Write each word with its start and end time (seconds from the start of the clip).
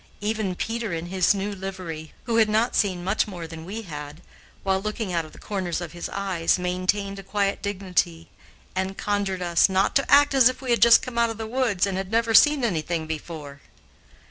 Even 0.19 0.55
Peter 0.55 0.91
in 0.93 1.05
his 1.13 1.35
new 1.35 1.53
livery, 1.53 2.11
who 2.23 2.37
had 2.37 2.49
not 2.49 2.75
seen 2.75 3.03
much 3.03 3.27
more 3.27 3.45
than 3.45 3.65
we 3.65 3.83
had, 3.83 4.23
while 4.63 4.81
looking 4.81 5.13
out 5.13 5.25
of 5.25 5.31
the 5.31 5.37
corners 5.37 5.79
of 5.79 5.91
his 5.91 6.09
eyes, 6.09 6.57
maintained 6.57 7.19
a 7.19 7.21
quiet 7.21 7.61
dignity 7.61 8.27
and 8.75 8.97
conjured 8.97 9.43
us 9.43 9.69
"not 9.69 9.95
to 9.95 10.11
act 10.11 10.33
as 10.33 10.49
if 10.49 10.59
we 10.59 10.71
had 10.71 10.81
just 10.81 11.03
come 11.03 11.19
out 11.19 11.29
of 11.29 11.37
the 11.37 11.45
woods 11.45 11.85
and 11.85 11.97
had 11.99 12.09
never 12.11 12.33
seen 12.33 12.63
anything 12.63 13.05
before." 13.05 13.61